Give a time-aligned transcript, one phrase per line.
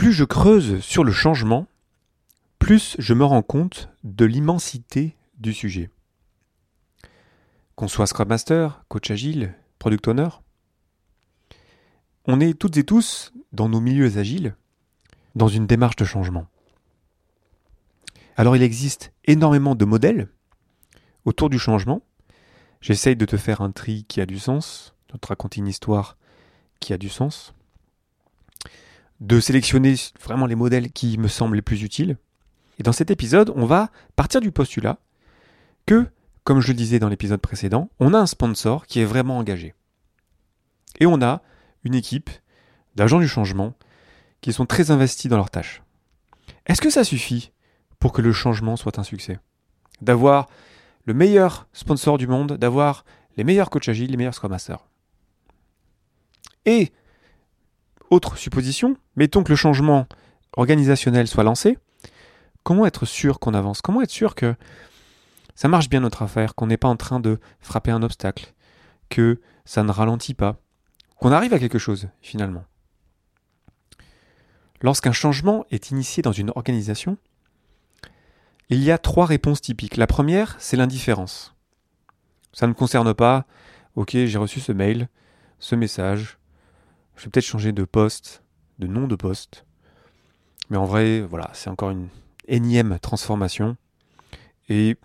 [0.00, 1.66] plus je creuse sur le changement,
[2.58, 5.90] plus je me rends compte de l'immensité du sujet.
[7.74, 10.28] Qu'on soit Scrum Master, coach agile, product owner,
[12.24, 14.56] on est toutes et tous, dans nos milieux agiles,
[15.34, 16.46] dans une démarche de changement.
[18.38, 20.30] Alors il existe énormément de modèles
[21.26, 22.00] autour du changement.
[22.80, 26.16] J'essaye de te faire un tri qui a du sens, de te raconter une histoire
[26.80, 27.52] qui a du sens,
[29.20, 32.16] de sélectionner vraiment les modèles qui me semblent les plus utiles.
[32.78, 34.98] Et dans cet épisode, on va partir du postulat
[35.86, 36.06] que,
[36.44, 39.74] comme je le disais dans l'épisode précédent, on a un sponsor qui est vraiment engagé.
[40.98, 41.42] Et on a
[41.84, 42.30] une équipe
[42.96, 43.74] d'agents du changement
[44.40, 45.82] qui sont très investis dans leurs tâches.
[46.66, 47.52] Est-ce que ça suffit
[47.98, 49.38] pour que le changement soit un succès?
[50.00, 50.48] D'avoir
[51.04, 53.04] le meilleur sponsor du monde, d'avoir
[53.36, 54.86] les meilleurs coachs agiles, les meilleurs Scrum Masters.
[56.64, 56.92] Et,
[58.10, 60.06] autre supposition, mettons que le changement
[60.56, 61.78] organisationnel soit lancé,
[62.62, 63.80] comment être sûr qu'on avance?
[63.80, 64.54] Comment être sûr que
[65.54, 68.52] ça marche bien notre affaire, qu'on n'est pas en train de frapper un obstacle,
[69.08, 70.56] que ça ne ralentit pas,
[71.16, 72.64] qu'on arrive à quelque chose finalement?
[74.82, 77.18] Lorsqu'un changement est initié dans une organisation,
[78.70, 79.96] il y a trois réponses typiques.
[79.96, 81.54] La première, c'est l'indifférence.
[82.52, 83.44] Ça ne concerne pas.
[83.96, 85.08] Ok, j'ai reçu ce mail,
[85.58, 86.38] ce message.
[87.20, 88.42] Je vais peut-être changer de poste,
[88.78, 89.66] de nom de poste.
[90.70, 92.08] Mais en vrai, voilà, c'est encore une
[92.48, 93.76] énième transformation.
[94.70, 94.96] Et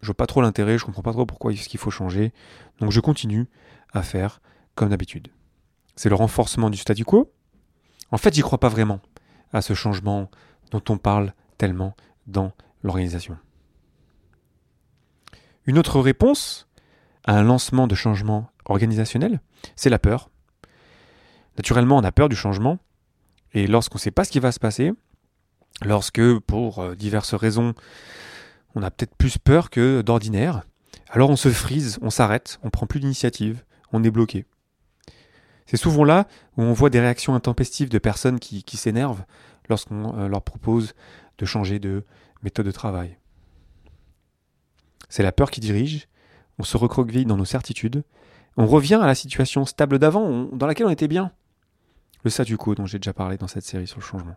[0.00, 2.32] je vois pas trop l'intérêt, je comprends pas trop pourquoi est-ce qu'il faut changer.
[2.78, 3.48] Donc je continue
[3.92, 4.40] à faire
[4.76, 5.32] comme d'habitude.
[5.96, 7.32] C'est le renforcement du statu quo.
[8.12, 9.00] En fait, j'y crois pas vraiment
[9.52, 10.30] à ce changement
[10.70, 11.96] dont on parle tellement
[12.28, 12.52] dans
[12.84, 13.36] l'organisation.
[15.66, 16.68] Une autre réponse
[17.24, 19.40] à un lancement de changement organisationnel,
[19.74, 20.30] c'est la peur.
[21.58, 22.78] Naturellement, on a peur du changement,
[23.52, 24.92] et lorsqu'on ne sait pas ce qui va se passer,
[25.84, 27.74] lorsque, pour euh, diverses raisons,
[28.76, 30.62] on a peut-être plus peur que d'ordinaire,
[31.10, 34.46] alors on se frise, on s'arrête, on prend plus d'initiative, on est bloqué.
[35.66, 39.24] C'est souvent là où on voit des réactions intempestives de personnes qui, s'énervent
[39.68, 40.94] lorsqu'on euh, leur propose
[41.38, 42.04] de changer de
[42.42, 43.18] méthode de travail.
[45.08, 46.06] C'est la peur qui dirige,
[46.58, 48.04] on se recroqueville dans nos certitudes,
[48.56, 51.32] on revient à la situation stable d'avant, dans laquelle on était bien.
[52.24, 54.36] Le statu quo dont j'ai déjà parlé dans cette série sur le changement.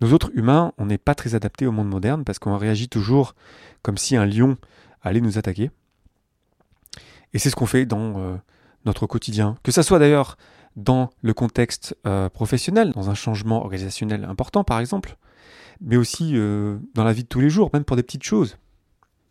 [0.00, 3.34] Nous autres humains, on n'est pas très adaptés au monde moderne parce qu'on réagit toujours
[3.82, 4.56] comme si un lion
[5.02, 5.70] allait nous attaquer.
[7.34, 8.36] Et c'est ce qu'on fait dans euh,
[8.86, 9.56] notre quotidien.
[9.62, 10.36] Que ça soit d'ailleurs
[10.76, 15.16] dans le contexte euh, professionnel, dans un changement organisationnel important par exemple,
[15.82, 18.56] mais aussi euh, dans la vie de tous les jours, même pour des petites choses.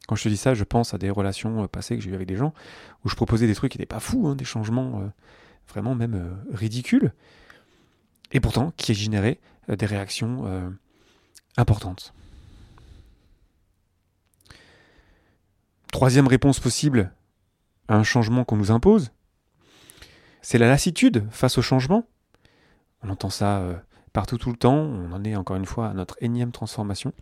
[0.08, 2.28] Quand je te dis ça, je pense à des relations passées que j'ai eues avec
[2.28, 2.54] des gens,
[3.06, 5.04] où je proposais des trucs qui n'étaient pas fous, hein, des changements
[5.70, 7.14] vraiment même ridicules,
[8.32, 10.74] et pourtant qui généraient des réactions
[11.58, 12.14] importantes.
[15.92, 17.12] Troisième réponse possible
[17.88, 19.12] à un changement qu'on nous impose,
[20.42, 22.06] c'est la lassitude face au changement.
[23.04, 23.76] On entend ça euh,
[24.14, 27.14] partout tout le temps, on en est encore une fois à notre énième transformation.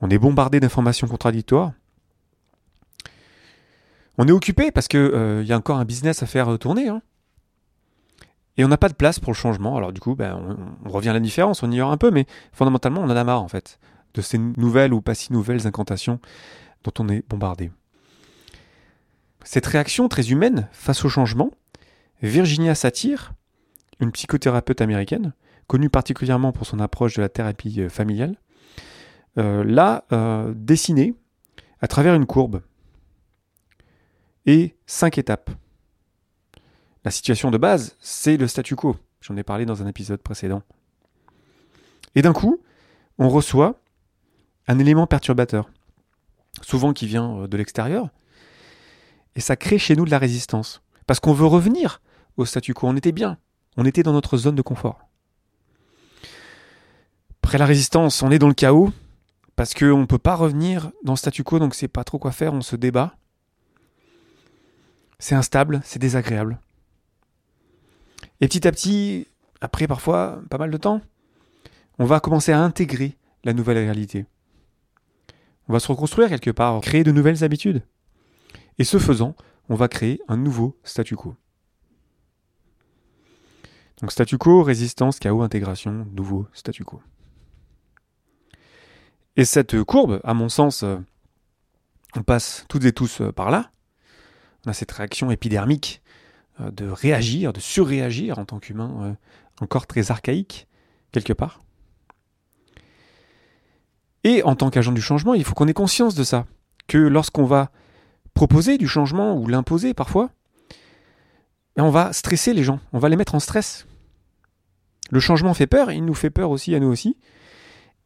[0.00, 1.72] On est bombardé d'informations contradictoires.
[4.16, 6.88] On est occupé parce qu'il euh, y a encore un business à faire tourner.
[6.88, 7.02] Hein.
[8.56, 9.76] Et on n'a pas de place pour le changement.
[9.76, 13.00] Alors du coup, ben, on, revient à la différence, on ignore un peu, mais fondamentalement,
[13.00, 13.78] on en a marre en fait
[14.14, 16.20] de ces nouvelles ou pas si nouvelles incantations
[16.84, 17.70] dont on est bombardé.
[19.42, 21.50] Cette réaction très humaine face au changement,
[22.22, 23.32] Virginia Satir,
[24.00, 25.32] une psychothérapeute américaine,
[25.66, 28.36] connue particulièrement pour son approche de la thérapie euh, familiale,
[29.38, 31.14] euh, l'a euh, dessinée
[31.80, 32.62] à travers une courbe
[34.46, 35.50] et cinq étapes.
[37.04, 38.96] La situation de base, c'est le statu quo.
[39.20, 40.62] J'en ai parlé dans un épisode précédent.
[42.14, 42.60] Et d'un coup,
[43.18, 43.78] on reçoit
[44.66, 45.68] un élément perturbateur,
[46.62, 48.08] souvent qui vient de l'extérieur,
[49.36, 50.82] et ça crée chez nous de la résistance.
[51.06, 52.00] Parce qu'on veut revenir
[52.36, 52.86] au statu quo.
[52.86, 53.36] On était bien.
[53.76, 55.00] On était dans notre zone de confort.
[57.42, 58.90] Après la résistance, on est dans le chaos
[59.56, 62.32] parce qu'on ne peut pas revenir dans le statu quo, donc c'est pas trop quoi
[62.32, 63.16] faire, on se débat.
[65.18, 66.58] C'est instable, c'est désagréable.
[68.44, 69.26] Et petit à petit,
[69.62, 71.00] après parfois pas mal de temps,
[71.98, 74.26] on va commencer à intégrer la nouvelle réalité.
[75.66, 77.82] On va se reconstruire quelque part, créer de nouvelles habitudes.
[78.76, 79.34] Et ce faisant,
[79.70, 81.36] on va créer un nouveau statu quo.
[84.02, 87.00] Donc statu quo, résistance, chaos, intégration, nouveau statu quo.
[89.36, 90.98] Et cette courbe, à mon sens, euh,
[92.14, 93.70] on passe toutes et tous euh, par là.
[94.66, 96.02] On a cette réaction épidermique
[96.60, 99.14] de réagir, de surréagir en tant qu'humain, euh,
[99.60, 100.68] encore très archaïque,
[101.12, 101.60] quelque part.
[104.22, 106.46] Et en tant qu'agent du changement, il faut qu'on ait conscience de ça.
[106.86, 107.70] Que lorsqu'on va
[108.32, 110.30] proposer du changement ou l'imposer parfois,
[111.76, 113.86] ben, on va stresser les gens, on va les mettre en stress.
[115.10, 117.18] Le changement fait peur, il nous fait peur aussi à nous aussi.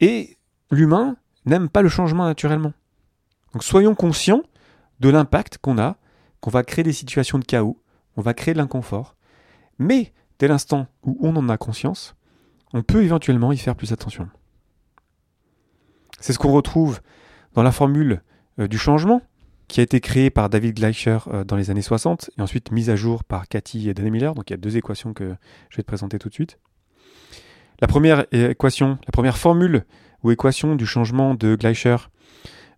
[0.00, 0.36] Et
[0.70, 1.16] l'humain
[1.46, 2.72] n'aime pas le changement naturellement.
[3.52, 4.42] Donc soyons conscients
[5.00, 5.96] de l'impact qu'on a,
[6.40, 7.80] qu'on va créer des situations de chaos,
[8.18, 9.14] on va créer de l'inconfort.
[9.78, 12.16] Mais dès l'instant où on en a conscience,
[12.74, 14.28] on peut éventuellement y faire plus attention.
[16.20, 17.00] C'est ce qu'on retrouve
[17.54, 18.22] dans la formule
[18.58, 19.22] euh, du changement,
[19.68, 22.90] qui a été créée par David Gleicher euh, dans les années 60 et ensuite mise
[22.90, 24.34] à jour par Cathy et Danny Miller.
[24.34, 25.36] Donc il y a deux équations que
[25.70, 26.58] je vais te présenter tout de suite.
[27.80, 29.84] La première équation, la première formule
[30.24, 31.96] ou équation du changement de Gleicher,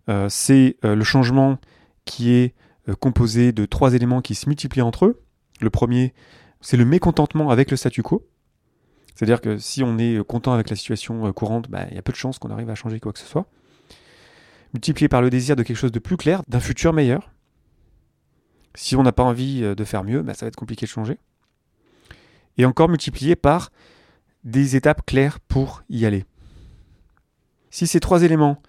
[0.09, 1.57] euh, c'est le changement
[2.05, 2.53] qui est
[2.99, 5.23] composé de trois éléments qui se multiplient entre eux.
[5.61, 6.13] Le premier,
[6.59, 8.27] c'est le mécontentement avec le statu quo.
[9.15, 12.01] C'est-à-dire que si on est content avec la situation euh, courante, bah, il y a
[12.01, 13.45] peu de chances qu'on arrive à changer quoi que ce soit.
[14.73, 17.31] Multiplié par le désir de quelque chose de plus clair, d'un futur meilleur.
[18.73, 20.91] Si on n'a pas envie euh, de faire mieux, bah, ça va être compliqué de
[20.91, 21.19] changer.
[22.57, 23.71] Et encore multiplié par
[24.43, 26.25] des étapes claires pour y aller.
[27.69, 28.61] Si ces trois éléments,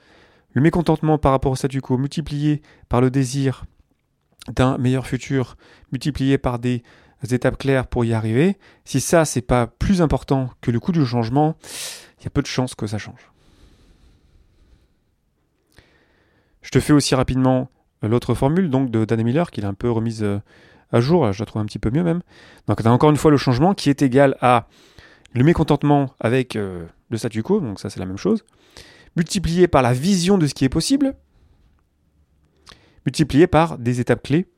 [0.53, 3.65] le mécontentement par rapport au statu quo, multiplié par le désir
[4.49, 5.57] d'un meilleur futur,
[5.93, 6.83] multiplié par des
[7.31, 11.07] étapes claires pour y arriver, si ça c'est pas plus important que le coût du
[11.07, 11.57] changement,
[12.21, 13.31] il y a peu de chances que ça change.
[16.63, 17.69] Je te fais aussi rapidement
[18.05, 20.41] euh, l'autre formule donc de Dan Miller qu'il a un peu remise euh,
[20.91, 22.23] à jour, je la trouve un petit peu mieux même.
[22.67, 24.69] Donc on a encore une fois le changement qui est égal à
[25.33, 28.45] le mécontentement avec euh, le statu quo, donc ça c'est la même chose,
[29.17, 31.15] multiplié par la vision de ce qui est possible,
[33.07, 34.49] multiplié par des étapes clés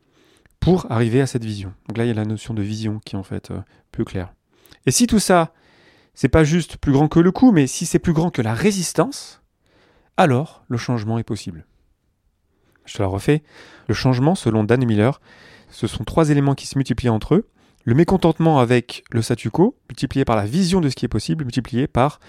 [0.60, 1.72] pour arriver à cette vision.
[1.88, 3.58] Donc là, il y a la notion de vision qui est en fait euh,
[3.92, 4.32] plus claire.
[4.86, 5.52] Et si tout ça,
[6.14, 8.54] c'est pas juste plus grand que le coup, mais si c'est plus grand que la
[8.54, 9.42] résistance,
[10.16, 11.66] alors le changement est possible.
[12.86, 13.42] Je te la refais.
[13.88, 15.20] Le changement, selon Dan Miller,
[15.70, 17.48] ce sont trois éléments qui se multiplient entre eux.
[17.84, 21.44] Le mécontentement avec le statu quo, multiplié par la vision de ce qui est possible,
[21.44, 22.20] multiplié par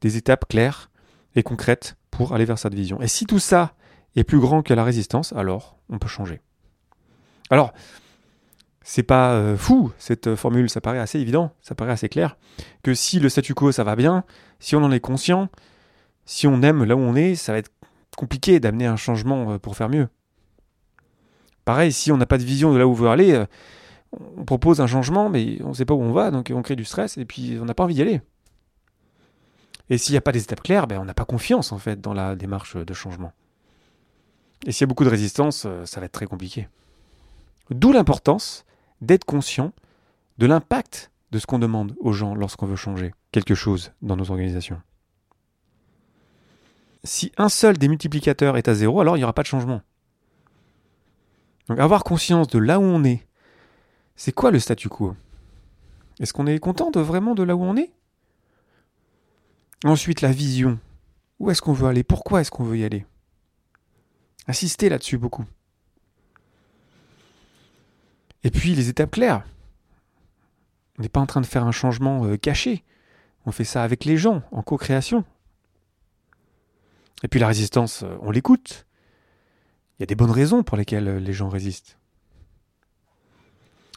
[0.00, 0.90] des étapes claires
[1.34, 3.00] et concrètes pour aller vers cette vision.
[3.00, 3.74] Et si tout ça
[4.16, 6.40] est plus grand que la résistance, alors on peut changer.
[7.50, 7.72] Alors,
[8.82, 12.36] c'est pas euh, fou cette euh, formule, ça paraît assez évident, ça paraît assez clair,
[12.82, 14.24] que si le statu quo ça va bien,
[14.58, 15.48] si on en est conscient,
[16.24, 17.70] si on aime là où on est, ça va être
[18.16, 20.08] compliqué d'amener un changement euh, pour faire mieux.
[21.64, 23.44] Pareil, si on n'a pas de vision de là où on veut aller,
[24.36, 26.74] on propose un changement, mais on ne sait pas où on va, donc on crée
[26.74, 28.20] du stress et puis on n'a pas envie d'y aller.
[29.90, 32.00] Et s'il n'y a pas des étapes claires, ben on n'a pas confiance en fait
[32.00, 33.32] dans la démarche de changement.
[34.66, 36.68] Et s'il y a beaucoup de résistance, ça va être très compliqué.
[37.70, 38.64] D'où l'importance
[39.00, 39.72] d'être conscient
[40.38, 44.30] de l'impact de ce qu'on demande aux gens lorsqu'on veut changer quelque chose dans nos
[44.30, 44.80] organisations.
[47.04, 49.82] Si un seul des multiplicateurs est à zéro, alors il n'y aura pas de changement.
[51.68, 53.26] Donc avoir conscience de là où on est,
[54.14, 55.16] c'est quoi le statu quo?
[56.20, 57.92] Est-ce qu'on est content de vraiment de là où on est?
[59.84, 60.78] Ensuite, la vision.
[61.40, 62.04] Où est-ce qu'on veut aller?
[62.04, 63.04] Pourquoi est-ce qu'on veut y aller?
[64.48, 65.44] Insister là-dessus beaucoup.
[68.44, 69.44] Et puis les étapes claires.
[70.98, 72.84] On n'est pas en train de faire un changement euh, caché.
[73.46, 75.24] On fait ça avec les gens, en co-création.
[77.22, 78.86] Et puis la résistance, euh, on l'écoute.
[79.98, 81.98] Il y a des bonnes raisons pour lesquelles euh, les gens résistent.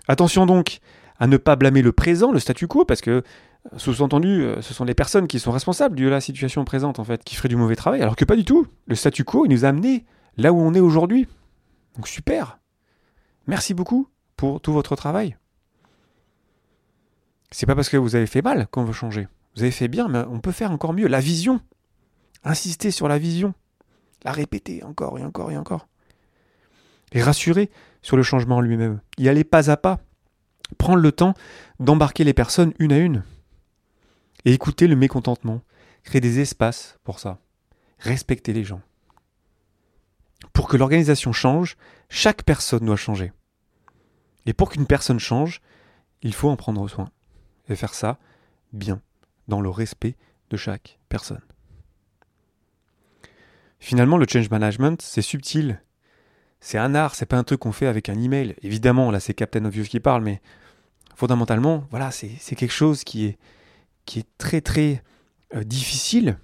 [0.08, 0.80] Attention donc
[1.20, 3.24] à ne pas blâmer le présent, le statu quo, parce que,
[3.78, 7.36] sous-entendu, ce sont les personnes qui sont responsables de la situation présente, en fait, qui
[7.36, 8.68] feraient du mauvais travail, alors que pas du tout.
[8.86, 10.06] Le statu quo, il nous a amenés
[10.38, 11.28] là où on est aujourd'hui.
[11.96, 12.60] Donc super.
[13.48, 15.38] Merci beaucoup pour tout votre travail.
[17.52, 19.28] C'est pas parce que vous avez fait mal qu'on veut changer.
[19.56, 21.08] Vous avez fait bien, mais on peut faire encore mieux.
[21.08, 21.62] La vision.
[22.44, 23.54] Insister sur la vision.
[24.24, 25.88] La répéter encore et encore et encore.
[27.14, 27.70] Et rassurer
[28.02, 29.00] sur le changement en lui-même.
[29.18, 30.00] Y aller pas à pas.
[30.78, 31.34] Prendre le temps
[31.80, 33.24] d'embarquer les personnes une à une.
[34.44, 35.62] Et écouter le mécontentement.
[36.04, 37.40] Créer des espaces pour ça.
[38.00, 38.82] Respecter les gens.
[40.54, 41.78] Pour que l'organisation change,
[42.10, 43.32] chaque personne doit changer.
[44.46, 45.62] Et pour qu'une personne change,
[46.22, 47.10] il faut en prendre soin.
[47.68, 48.20] Et faire ça
[48.74, 49.02] bien,
[49.48, 50.16] dans le respect
[50.50, 51.42] de chaque personne.
[53.80, 55.82] Finalement, le change management, c'est subtil.
[56.60, 58.56] C'est un art, c'est pas un truc qu'on fait avec un email.
[58.62, 60.42] Évidemment, là, c'est Captain Obvious qui parle, mais
[61.16, 63.38] fondamentalement, voilà, c'est quelque chose qui est,
[64.38, 65.04] très très
[65.54, 66.38] euh, difficile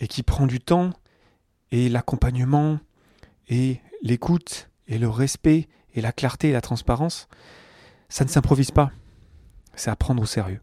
[0.00, 0.90] et qui prend du temps
[1.72, 2.78] et l'accompagnement
[3.48, 7.28] et l'écoute et le respect et la clarté et la transparence,
[8.08, 8.90] ça ne s'improvise pas.
[9.74, 10.60] C'est à prendre au sérieux.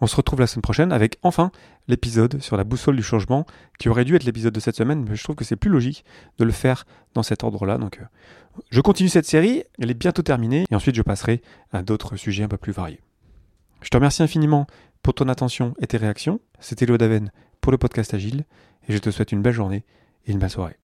[0.00, 1.52] On se retrouve la semaine prochaine avec enfin
[1.86, 3.46] l'épisode sur la boussole du changement
[3.78, 6.04] qui aurait dû être l'épisode de cette semaine, mais je trouve que c'est plus logique
[6.38, 7.78] de le faire dans cet ordre-là.
[7.78, 8.04] Donc euh,
[8.70, 11.40] je continue cette série, elle est bientôt terminée et ensuite je passerai
[11.70, 13.00] à d'autres sujets un peu plus variés.
[13.80, 14.66] Je te remercie infiniment
[15.04, 16.40] pour ton attention et tes réactions.
[16.58, 18.44] C'était Léo Daven pour le podcast Agile
[18.88, 19.84] et je te souhaite une belle journée
[20.26, 20.81] et une belle.